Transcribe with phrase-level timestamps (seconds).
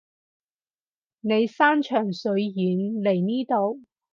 [1.19, 3.85] 你山長水遠嚟呢度